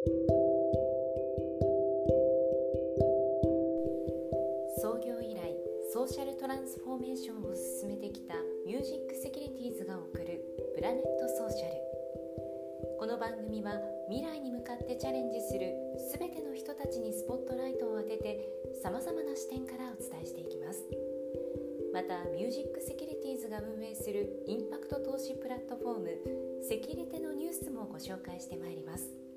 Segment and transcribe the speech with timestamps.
[0.00, 0.08] 創
[5.04, 5.52] 業以来
[5.92, 8.32] ソーシャルトランスフォーメーションを進めてきた
[8.64, 10.42] ミュージックセキュリティーズが送る
[10.74, 11.74] プラネットソーシャル。
[12.98, 13.78] この番組は
[14.08, 15.70] 未来に向かってチャレンジする
[16.16, 18.48] 全ての人たちにスポットライトを当てて
[18.82, 20.82] さまざまな視点からお伝えしていきます。
[21.92, 26.08] またミュージックセキュリティーズが運営するインパクト投資プラットフォーム
[26.64, 29.29] セキュリテのニュースもご紹介してまいります。